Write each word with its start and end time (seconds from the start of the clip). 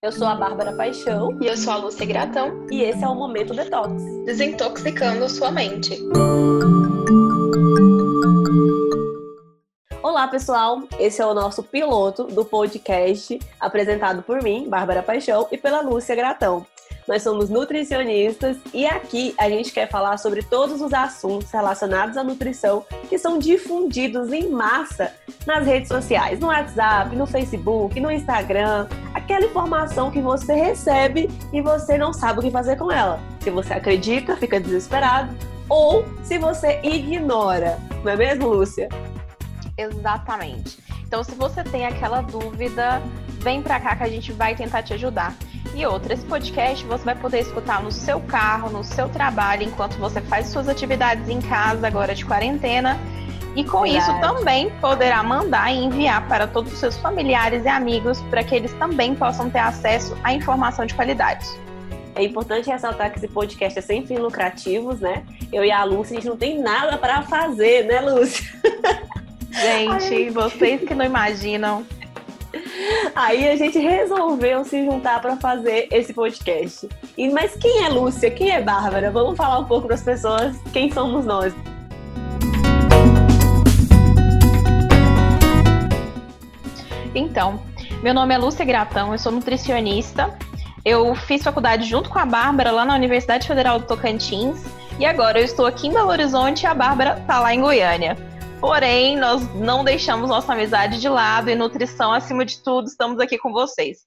Eu 0.00 0.12
sou 0.12 0.28
a 0.28 0.36
Bárbara 0.36 0.72
Paixão. 0.72 1.36
E 1.42 1.46
eu 1.48 1.56
sou 1.56 1.72
a 1.72 1.76
Lúcia 1.76 2.06
Gratão. 2.06 2.68
E 2.70 2.82
esse 2.82 3.02
é 3.02 3.08
o 3.08 3.16
Momento 3.16 3.52
Detox 3.52 4.00
Desintoxicando 4.24 5.28
sua 5.28 5.50
mente. 5.50 5.98
Olá, 10.00 10.28
pessoal! 10.28 10.84
Esse 11.00 11.20
é 11.20 11.26
o 11.26 11.34
nosso 11.34 11.64
piloto 11.64 12.24
do 12.28 12.44
podcast 12.44 13.40
apresentado 13.58 14.22
por 14.22 14.40
mim, 14.40 14.68
Bárbara 14.68 15.02
Paixão, 15.02 15.48
e 15.50 15.58
pela 15.58 15.80
Lúcia 15.80 16.14
Gratão. 16.14 16.64
Nós 17.08 17.22
somos 17.22 17.48
nutricionistas 17.48 18.58
e 18.74 18.84
aqui 18.84 19.34
a 19.38 19.48
gente 19.48 19.72
quer 19.72 19.88
falar 19.88 20.18
sobre 20.18 20.42
todos 20.42 20.82
os 20.82 20.92
assuntos 20.92 21.50
relacionados 21.50 22.18
à 22.18 22.22
nutrição 22.22 22.84
que 23.08 23.16
são 23.16 23.38
difundidos 23.38 24.30
em 24.30 24.50
massa 24.50 25.14
nas 25.46 25.66
redes 25.66 25.88
sociais, 25.88 26.38
no 26.38 26.48
WhatsApp, 26.48 27.16
no 27.16 27.26
Facebook, 27.26 27.98
no 27.98 28.10
Instagram, 28.10 28.86
aquela 29.14 29.46
informação 29.46 30.10
que 30.10 30.20
você 30.20 30.52
recebe 30.52 31.30
e 31.50 31.62
você 31.62 31.96
não 31.96 32.12
sabe 32.12 32.40
o 32.40 32.42
que 32.42 32.50
fazer 32.50 32.76
com 32.76 32.92
ela. 32.92 33.18
Se 33.40 33.48
você 33.48 33.72
acredita, 33.72 34.36
fica 34.36 34.60
desesperado, 34.60 35.34
ou 35.66 36.04
se 36.22 36.36
você 36.36 36.78
ignora, 36.82 37.78
não 38.04 38.12
é 38.12 38.16
mesmo, 38.16 38.48
Lúcia? 38.48 38.86
Exatamente. 39.78 40.78
Então, 41.06 41.24
se 41.24 41.34
você 41.34 41.64
tem 41.64 41.86
aquela 41.86 42.20
dúvida, 42.20 43.00
vem 43.40 43.62
pra 43.62 43.80
cá 43.80 43.96
que 43.96 44.04
a 44.04 44.08
gente 44.08 44.30
vai 44.30 44.54
tentar 44.54 44.82
te 44.82 44.92
ajudar. 44.92 45.34
E 45.78 45.86
outra, 45.86 46.12
esse 46.12 46.24
podcast 46.24 46.84
você 46.86 47.04
vai 47.04 47.14
poder 47.14 47.38
escutar 47.38 47.80
no 47.80 47.92
seu 47.92 48.18
carro, 48.18 48.68
no 48.68 48.82
seu 48.82 49.08
trabalho, 49.08 49.62
enquanto 49.62 49.96
você 49.96 50.20
faz 50.20 50.48
suas 50.48 50.68
atividades 50.68 51.28
em 51.28 51.40
casa 51.40 51.86
agora 51.86 52.16
de 52.16 52.24
quarentena. 52.24 52.98
E 53.54 53.62
com 53.62 53.82
Verdade. 53.82 54.10
isso 54.10 54.20
também 54.20 54.70
poderá 54.80 55.22
mandar 55.22 55.72
e 55.72 55.78
enviar 55.78 56.26
para 56.26 56.48
todos 56.48 56.72
os 56.72 56.80
seus 56.80 56.96
familiares 56.96 57.64
e 57.64 57.68
amigos 57.68 58.20
para 58.22 58.42
que 58.42 58.56
eles 58.56 58.72
também 58.72 59.14
possam 59.14 59.48
ter 59.48 59.60
acesso 59.60 60.18
à 60.24 60.34
informação 60.34 60.84
de 60.84 60.94
qualidade. 60.94 61.46
É 62.16 62.24
importante 62.24 62.68
ressaltar 62.68 63.12
que 63.12 63.18
esse 63.18 63.28
podcast 63.28 63.78
é 63.78 63.82
sem 63.82 64.04
fins 64.04 64.18
lucrativos, 64.18 64.98
né? 64.98 65.22
Eu 65.52 65.64
e 65.64 65.70
a 65.70 65.84
Lúcia, 65.84 66.14
a 66.14 66.20
gente 66.20 66.28
não 66.28 66.36
tem 66.36 66.60
nada 66.60 66.98
para 66.98 67.22
fazer, 67.22 67.84
né, 67.84 68.00
Lúcia? 68.00 68.44
Gente, 69.50 70.30
vocês 70.30 70.82
que 70.82 70.94
não 70.94 71.04
imaginam, 71.04 71.84
Aí 73.14 73.48
a 73.48 73.56
gente 73.56 73.78
resolveu 73.78 74.64
se 74.64 74.84
juntar 74.84 75.20
para 75.20 75.36
fazer 75.36 75.88
esse 75.90 76.12
podcast. 76.12 76.88
E 77.16 77.28
mas 77.28 77.56
quem 77.56 77.84
é 77.84 77.88
Lúcia? 77.88 78.30
Quem 78.30 78.50
é 78.50 78.60
Bárbara? 78.60 79.10
Vamos 79.10 79.36
falar 79.36 79.58
um 79.58 79.64
pouco 79.64 79.86
para 79.86 79.94
as 79.94 80.02
pessoas 80.02 80.56
quem 80.72 80.90
somos 80.90 81.24
nós. 81.24 81.54
Então, 87.14 87.60
meu 88.02 88.14
nome 88.14 88.34
é 88.34 88.38
Lúcia 88.38 88.64
Gratão, 88.64 89.12
eu 89.12 89.18
sou 89.18 89.32
nutricionista. 89.32 90.36
Eu 90.84 91.14
fiz 91.14 91.42
faculdade 91.42 91.84
junto 91.84 92.08
com 92.08 92.18
a 92.18 92.24
Bárbara 92.24 92.70
lá 92.70 92.84
na 92.84 92.94
Universidade 92.94 93.46
Federal 93.46 93.78
do 93.80 93.86
Tocantins. 93.86 94.64
E 94.98 95.04
agora 95.04 95.38
eu 95.38 95.44
estou 95.44 95.66
aqui 95.66 95.88
em 95.88 95.92
Belo 95.92 96.10
Horizonte 96.10 96.62
e 96.62 96.66
a 96.66 96.74
Bárbara 96.74 97.18
está 97.20 97.40
lá 97.40 97.52
em 97.54 97.60
Goiânia. 97.60 98.16
Porém, 98.60 99.16
nós 99.16 99.54
não 99.54 99.84
deixamos 99.84 100.28
nossa 100.28 100.52
amizade 100.52 101.00
de 101.00 101.08
lado 101.08 101.48
e 101.48 101.54
nutrição 101.54 102.12
acima 102.12 102.44
de 102.44 102.60
tudo, 102.60 102.88
estamos 102.88 103.20
aqui 103.20 103.38
com 103.38 103.52
vocês. 103.52 103.98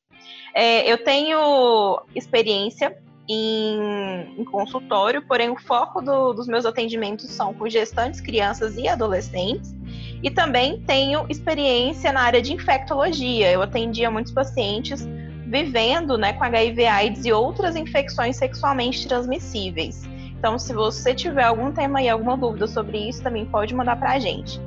É, 0.54 0.92
eu 0.92 1.02
tenho 1.02 2.02
experiência 2.14 2.98
em, 3.30 4.36
em, 4.38 4.44
consultório, 4.44 5.26
porém 5.26 5.50
o 5.50 5.58
foco 5.58 6.02
do, 6.02 6.34
dos 6.34 6.48
meus 6.48 6.66
atendimentos 6.66 7.30
são 7.30 7.54
com 7.54 7.70
gestantes, 7.70 8.20
crianças 8.20 8.76
e 8.76 8.90
adolescentes. 8.90 9.74
E 10.22 10.30
também 10.30 10.82
tenho 10.82 11.26
experiência 11.30 12.12
na 12.12 12.22
área 12.22 12.42
de 12.42 12.54
infectologia. 12.54 13.50
Eu 13.50 13.62
atendia 13.62 14.12
muitos 14.12 14.34
pacientes 14.34 15.08
vivendo 15.48 16.18
né, 16.18 16.34
com 16.34 16.44
HIV/AIDS 16.44 17.26
e 17.26 17.32
outras 17.32 17.76
infecções 17.76 18.36
sexualmente 18.36 19.08
transmissíveis. 19.08 20.11
Então, 20.42 20.58
se 20.58 20.74
você 20.74 21.14
tiver 21.14 21.44
algum 21.44 21.72
tema 21.72 22.02
e 22.02 22.10
alguma 22.10 22.36
dúvida 22.36 22.66
sobre 22.66 22.98
isso, 22.98 23.22
também 23.22 23.46
pode 23.46 23.76
mandar 23.76 23.96
para 23.96 24.14
a 24.14 24.20
gente. 24.20 24.60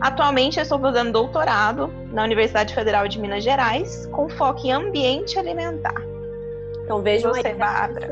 Atualmente, 0.00 0.56
eu 0.56 0.62
estou 0.62 0.78
fazendo 0.78 1.12
doutorado 1.12 1.92
na 2.10 2.24
Universidade 2.24 2.74
Federal 2.74 3.06
de 3.06 3.20
Minas 3.20 3.44
Gerais, 3.44 4.06
com 4.06 4.30
foco 4.30 4.66
em 4.66 4.72
ambiente 4.72 5.38
alimentar. 5.38 6.00
Então, 6.84 7.02
veja 7.02 7.28
você, 7.28 7.48
aí, 7.48 7.54
Bárbara. 7.54 8.08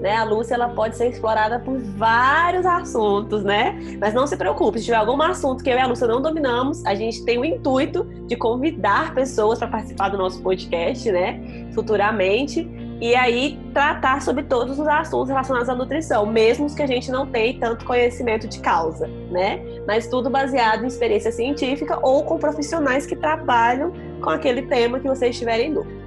Né? 0.00 0.16
A 0.16 0.24
Lúcia 0.24 0.54
ela 0.54 0.70
pode 0.70 0.96
ser 0.96 1.10
explorada 1.10 1.58
por 1.58 1.78
vários 1.78 2.64
assuntos, 2.64 3.44
né? 3.44 3.78
Mas 4.00 4.14
não 4.14 4.26
se 4.26 4.34
preocupe, 4.34 4.78
se 4.78 4.86
tiver 4.86 4.96
algum 4.96 5.20
assunto 5.20 5.62
que 5.62 5.68
eu 5.68 5.76
e 5.76 5.80
a 5.80 5.86
Lúcia 5.86 6.06
não 6.06 6.22
dominamos, 6.22 6.82
a 6.86 6.94
gente 6.94 7.22
tem 7.26 7.36
o 7.36 7.44
intuito 7.44 8.04
de 8.26 8.36
convidar 8.36 9.12
pessoas 9.12 9.58
para 9.58 9.68
participar 9.68 10.08
do 10.08 10.16
nosso 10.16 10.40
podcast, 10.40 11.12
né? 11.12 11.68
Futuramente 11.74 12.66
e 13.00 13.14
aí 13.14 13.58
tratar 13.72 14.22
sobre 14.22 14.42
todos 14.44 14.78
os 14.78 14.86
assuntos 14.86 15.28
relacionados 15.28 15.68
à 15.68 15.74
nutrição, 15.74 16.26
mesmo 16.26 16.74
que 16.74 16.82
a 16.82 16.86
gente 16.86 17.10
não 17.10 17.26
tenha 17.26 17.58
tanto 17.58 17.84
conhecimento 17.84 18.48
de 18.48 18.60
causa, 18.60 19.06
né? 19.30 19.60
Mas 19.86 20.08
tudo 20.08 20.28
baseado 20.28 20.84
em 20.84 20.86
experiência 20.86 21.30
científica 21.30 21.98
ou 22.02 22.24
com 22.24 22.38
profissionais 22.38 23.06
que 23.06 23.14
trabalham 23.14 23.92
com 24.20 24.30
aquele 24.30 24.62
tema 24.62 24.98
que 24.98 25.06
vocês 25.06 25.38
tiverem 25.38 25.72
dúvida. 25.72 25.98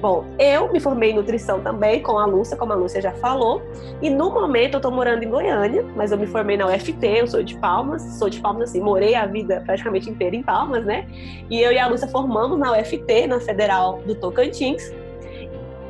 Bom, 0.00 0.24
eu 0.38 0.72
me 0.72 0.78
formei 0.78 1.10
em 1.10 1.14
nutrição 1.14 1.60
também 1.60 2.00
com 2.00 2.16
a 2.18 2.24
Lúcia, 2.24 2.56
como 2.56 2.72
a 2.72 2.76
Lúcia 2.76 3.02
já 3.02 3.10
falou, 3.14 3.60
e 4.00 4.08
no 4.08 4.30
momento 4.30 4.74
eu 4.74 4.80
tô 4.80 4.92
morando 4.92 5.24
em 5.24 5.28
Goiânia, 5.28 5.84
mas 5.96 6.12
eu 6.12 6.18
me 6.18 6.26
formei 6.26 6.56
na 6.56 6.68
UFT, 6.68 7.04
eu 7.04 7.26
sou 7.26 7.42
de 7.42 7.58
Palmas, 7.58 8.02
sou 8.16 8.30
de 8.30 8.40
Palmas 8.40 8.70
assim, 8.70 8.80
morei 8.80 9.16
a 9.16 9.26
vida 9.26 9.60
praticamente 9.66 10.08
inteira 10.08 10.36
em 10.36 10.42
Palmas, 10.42 10.84
né? 10.84 11.04
E 11.50 11.60
eu 11.60 11.72
e 11.72 11.78
a 11.80 11.88
Lúcia 11.88 12.06
formamos 12.06 12.56
na 12.60 12.78
UFT, 12.78 13.26
na 13.26 13.40
Federal 13.40 14.00
do 14.06 14.14
Tocantins, 14.14 14.94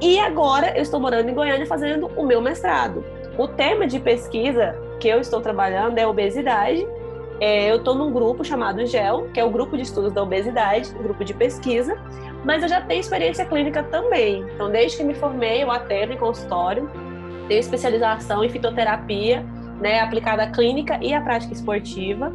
e 0.00 0.18
agora 0.18 0.76
eu 0.76 0.82
estou 0.82 1.00
morando 1.00 1.28
em 1.28 1.34
Goiânia 1.34 1.66
fazendo 1.66 2.06
o 2.16 2.24
meu 2.24 2.40
mestrado. 2.40 3.04
O 3.36 3.48
tema 3.48 3.86
de 3.86 3.98
pesquisa 3.98 4.76
que 5.00 5.08
eu 5.08 5.20
estou 5.20 5.40
trabalhando 5.40 5.98
é 5.98 6.06
obesidade. 6.06 6.86
É, 7.40 7.70
eu 7.70 7.76
estou 7.76 7.94
num 7.94 8.12
grupo 8.12 8.44
chamado 8.44 8.84
GEL, 8.84 9.28
que 9.32 9.38
é 9.38 9.44
o 9.44 9.50
grupo 9.50 9.76
de 9.76 9.82
estudos 9.82 10.12
da 10.12 10.22
obesidade, 10.22 10.92
um 10.98 11.02
grupo 11.02 11.24
de 11.24 11.32
pesquisa, 11.32 11.96
mas 12.44 12.62
eu 12.62 12.68
já 12.68 12.80
tenho 12.80 13.00
experiência 13.00 13.44
clínica 13.44 13.82
também. 13.84 14.44
Então, 14.54 14.70
desde 14.70 14.96
que 14.96 15.04
me 15.04 15.14
formei, 15.14 15.62
eu 15.62 15.70
atendo 15.70 16.12
em 16.12 16.16
consultório, 16.16 16.90
tenho 17.46 17.60
especialização 17.60 18.42
em 18.42 18.48
fitoterapia, 18.48 19.44
né, 19.80 20.00
aplicada 20.00 20.42
à 20.42 20.50
clínica 20.50 20.98
e 21.00 21.14
à 21.14 21.20
prática 21.20 21.52
esportiva. 21.52 22.32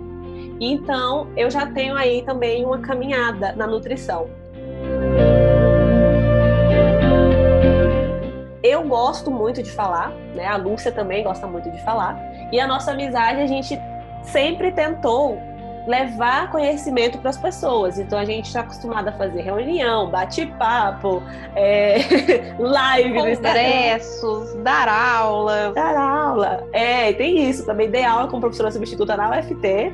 Então, 0.60 1.28
eu 1.36 1.50
já 1.52 1.66
tenho 1.66 1.96
aí 1.96 2.22
também 2.24 2.64
uma 2.64 2.80
caminhada 2.80 3.54
na 3.54 3.68
nutrição. 3.68 4.30
Eu 8.74 8.84
gosto 8.84 9.32
muito 9.32 9.62
de 9.62 9.72
falar, 9.72 10.12
né? 10.36 10.48
A 10.48 10.58
Lúcia 10.58 10.92
também 10.92 11.24
gosta 11.24 11.48
muito 11.48 11.70
de 11.72 11.82
falar. 11.84 12.20
E 12.52 12.60
a 12.60 12.68
nossa 12.68 12.92
amizade, 12.92 13.42
a 13.42 13.48
gente 13.48 13.80
sempre 14.24 14.72
tentou 14.72 15.38
levar 15.88 16.50
conhecimento 16.50 17.18
para 17.18 17.30
as 17.30 17.38
pessoas. 17.38 18.00
Então 18.00 18.18
a 18.18 18.26
gente 18.26 18.46
está 18.46 18.62
acostumado 18.62 19.10
a 19.10 19.12
fazer 19.12 19.42
reunião, 19.42 20.10
bate-papo, 20.10 21.22
é, 21.56 21.98
live 22.58 23.14
congressos, 23.14 24.54
dar 24.64 24.88
aulas. 24.88 25.74
Dar 25.74 25.98
aula. 25.98 26.68
É, 26.72 27.14
tem 27.14 27.50
isso 27.50 27.66
também. 27.66 27.90
Dei 27.90 28.04
aula 28.04 28.28
como 28.28 28.42
professora 28.42 28.72
substituta 28.72 29.18
na 29.18 29.40
UFT, 29.40 29.94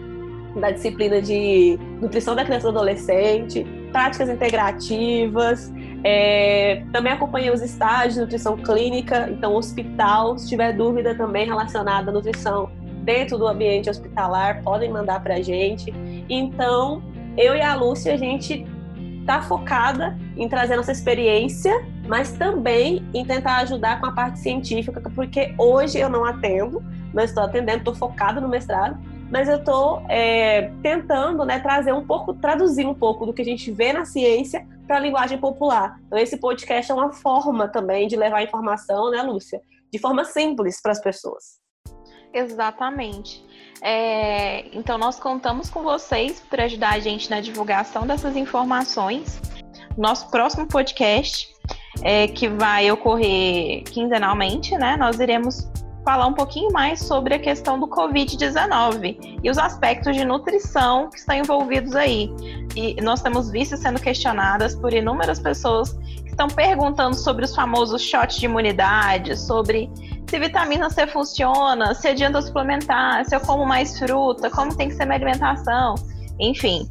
da 0.59 0.71
disciplina 0.71 1.21
de 1.21 1.79
nutrição 1.99 2.35
da 2.35 2.43
criança 2.43 2.67
e 2.67 2.71
do 2.71 2.77
adolescente, 2.77 3.65
práticas 3.91 4.29
integrativas. 4.29 5.71
É, 6.03 6.83
também 6.93 7.11
acompanhei 7.11 7.51
os 7.51 7.61
estágios 7.61 8.15
de 8.15 8.21
nutrição 8.21 8.57
clínica, 8.57 9.29
então 9.29 9.55
hospital. 9.55 10.37
Se 10.37 10.47
tiver 10.47 10.73
dúvida 10.73 11.15
também 11.15 11.45
relacionada 11.45 12.09
à 12.09 12.13
nutrição 12.13 12.69
dentro 13.03 13.37
do 13.37 13.47
ambiente 13.47 13.89
hospitalar, 13.89 14.61
podem 14.63 14.89
mandar 14.91 15.21
para 15.21 15.35
a 15.35 15.41
gente. 15.41 15.93
Então, 16.29 17.01
eu 17.37 17.55
e 17.55 17.61
a 17.61 17.75
Lúcia, 17.75 18.13
a 18.13 18.17
gente 18.17 18.65
está 19.19 19.41
focada 19.41 20.17
em 20.35 20.47
trazer 20.47 20.75
nossa 20.75 20.91
experiência, 20.91 21.85
mas 22.07 22.31
também 22.31 23.05
em 23.13 23.23
tentar 23.23 23.57
ajudar 23.57 23.99
com 23.99 24.07
a 24.07 24.11
parte 24.11 24.39
científica, 24.39 25.01
porque 25.13 25.53
hoje 25.57 25.99
eu 25.99 26.09
não 26.09 26.25
atendo, 26.25 26.83
não 27.13 27.23
estou 27.23 27.43
atendendo, 27.43 27.79
estou 27.79 27.93
focada 27.93 28.41
no 28.41 28.47
mestrado, 28.47 28.97
mas 29.29 29.47
eu 29.47 29.57
estou 29.57 30.03
é, 30.09 30.71
tentando 30.81 31.45
né, 31.45 31.59
trazer 31.59 31.93
um 31.93 32.03
pouco, 32.05 32.33
traduzir 32.33 32.87
um 32.87 32.93
pouco 32.93 33.25
do 33.25 33.33
que 33.33 33.41
a 33.43 33.45
gente 33.45 33.71
vê 33.71 33.93
na 33.93 34.03
ciência 34.03 34.65
para 34.89 34.97
a 34.97 35.01
linguagem 35.01 35.37
popular. 35.37 35.99
Então, 36.07 36.17
esse 36.17 36.39
podcast 36.39 36.91
é 36.91 36.95
uma 36.95 37.13
forma 37.13 37.67
também 37.67 38.07
de 38.07 38.15
levar 38.15 38.41
informação, 38.41 39.11
né, 39.11 39.21
Lúcia? 39.21 39.61
De 39.93 39.99
forma 39.99 40.25
simples 40.25 40.81
para 40.81 40.91
as 40.91 40.99
pessoas. 40.99 41.59
Exatamente. 42.33 43.45
É, 43.83 44.65
então, 44.75 44.97
nós 44.97 45.19
contamos 45.19 45.69
com 45.69 45.83
vocês 45.83 46.39
para 46.39 46.63
ajudar 46.63 46.93
a 46.93 46.99
gente 46.99 47.29
na 47.29 47.39
divulgação 47.39 48.07
dessas 48.07 48.35
informações. 48.35 49.39
Nosso 49.95 50.31
próximo 50.31 50.67
podcast, 50.67 51.47
é, 52.01 52.27
que 52.27 52.47
vai 52.49 52.91
ocorrer 52.91 53.83
quinzenalmente, 53.83 54.75
né? 54.75 54.97
Nós 54.97 55.19
iremos 55.19 55.69
falar 56.03 56.25
um 56.25 56.33
pouquinho 56.33 56.71
mais 56.71 57.01
sobre 57.01 57.35
a 57.35 57.39
questão 57.39 57.79
do 57.79 57.87
Covid-19 57.87 59.39
e 59.43 59.49
os 59.51 59.59
aspectos 59.59 60.15
de 60.15 60.25
nutrição 60.25 61.11
que 61.11 61.19
estão 61.19 61.35
envolvidos 61.35 61.95
aí. 61.95 62.33
E 62.79 62.95
nós 63.01 63.21
temos 63.21 63.51
visto 63.51 63.75
sendo 63.75 63.99
questionadas 63.99 64.73
por 64.73 64.93
inúmeras 64.93 65.37
pessoas 65.37 65.91
que 66.23 66.29
estão 66.29 66.47
perguntando 66.47 67.13
sobre 67.13 67.43
os 67.43 67.53
famosos 67.53 68.01
shots 68.01 68.37
de 68.37 68.45
imunidade, 68.45 69.37
sobre 69.37 69.91
se 70.29 70.39
vitamina 70.39 70.89
C 70.89 71.05
funciona, 71.05 71.93
se 71.93 72.07
adianta 72.07 72.41
suplementar, 72.41 73.25
se 73.25 73.35
eu 73.35 73.41
como 73.41 73.65
mais 73.65 73.99
fruta, 73.99 74.49
como 74.49 74.73
tem 74.73 74.87
que 74.87 74.95
ser 74.95 75.03
minha 75.03 75.17
alimentação, 75.17 75.95
enfim. 76.39 76.87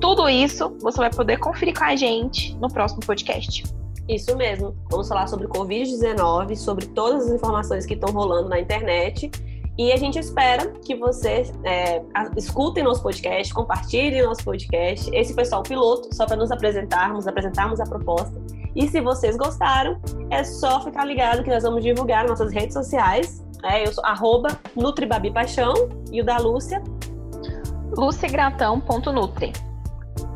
Tudo 0.00 0.28
isso 0.28 0.76
você 0.80 0.98
vai 0.98 1.10
poder 1.10 1.38
conferir 1.38 1.76
com 1.76 1.84
a 1.84 1.96
gente 1.96 2.54
no 2.58 2.68
próximo 2.68 3.00
podcast. 3.00 3.64
Isso 4.08 4.36
mesmo. 4.36 4.76
Vamos 4.92 5.08
falar 5.08 5.26
sobre 5.26 5.48
Covid-19, 5.48 6.54
sobre 6.54 6.86
todas 6.86 7.26
as 7.26 7.32
informações 7.32 7.84
que 7.84 7.94
estão 7.94 8.12
rolando 8.12 8.48
na 8.48 8.60
internet. 8.60 9.28
E 9.78 9.90
a 9.90 9.96
gente 9.96 10.18
espera 10.18 10.70
que 10.84 10.94
vocês 10.94 11.52
é, 11.64 12.02
escutem 12.36 12.84
nosso 12.84 13.02
podcast, 13.02 13.52
compartilhem 13.54 14.22
nosso 14.22 14.44
podcast. 14.44 15.10
Esse 15.14 15.32
foi 15.32 15.46
só 15.46 15.60
o 15.60 15.62
piloto, 15.62 16.14
só 16.14 16.26
para 16.26 16.36
nos 16.36 16.50
apresentarmos, 16.50 17.26
apresentarmos 17.26 17.80
a 17.80 17.84
proposta. 17.84 18.38
E 18.76 18.86
se 18.88 19.00
vocês 19.00 19.36
gostaram, 19.36 19.98
é 20.30 20.44
só 20.44 20.82
ficar 20.82 21.04
ligado 21.04 21.42
que 21.42 21.50
nós 21.50 21.62
vamos 21.62 21.82
divulgar 21.82 22.26
nossas 22.26 22.52
redes 22.52 22.74
sociais. 22.74 23.42
É, 23.64 23.86
eu 23.86 23.92
sou 23.92 24.04
arroba 24.04 24.48
NutriBabiPaixão 24.76 25.72
e 26.10 26.20
o 26.20 26.24
da 26.24 26.36
Lúcia. 26.36 26.82
luciagratão.nutri. 27.96 29.52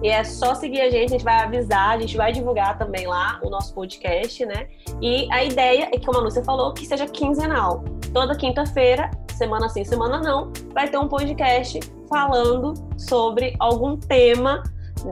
E 0.03 0.09
é 0.09 0.23
só 0.25 0.55
seguir 0.55 0.81
a 0.83 0.91
gente, 0.91 1.05
a 1.05 1.09
gente 1.09 1.25
vai 1.25 1.43
avisar, 1.43 1.91
a 1.91 1.99
gente 1.99 2.17
vai 2.17 2.33
divulgar 2.33 2.79
também 2.79 3.07
lá 3.07 3.41
o 3.43 3.51
nosso 3.51 3.75
podcast, 3.75 4.45
né? 4.45 4.69
E 5.01 5.27
a 5.33 5.43
ideia 5.43 5.89
é 5.93 5.99
que, 5.99 6.05
como 6.05 6.19
a 6.19 6.21
Lúcia 6.21 6.45
falou, 6.45 6.73
que 6.73 6.87
seja 6.87 7.07
quinzenal. 7.07 7.83
Toda 8.17 8.35
quinta-feira, 8.35 9.11
semana 9.37 9.69
sim, 9.69 9.85
semana 9.85 10.19
não, 10.19 10.51
vai 10.73 10.89
ter 10.89 10.97
um 10.97 11.07
podcast 11.07 11.79
falando 12.09 12.73
sobre 12.97 13.55
algum 13.61 13.95
tema 13.95 14.63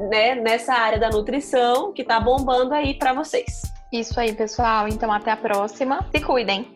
né, 0.08 0.34
nessa 0.36 0.72
área 0.72 0.98
da 0.98 1.10
nutrição 1.10 1.92
que 1.92 2.02
tá 2.02 2.18
bombando 2.18 2.72
aí 2.72 2.94
para 2.94 3.12
vocês. 3.12 3.60
Isso 3.92 4.18
aí, 4.18 4.32
pessoal. 4.32 4.88
Então, 4.88 5.12
até 5.12 5.32
a 5.32 5.36
próxima. 5.36 6.02
Se 6.16 6.22
cuidem. 6.22 6.74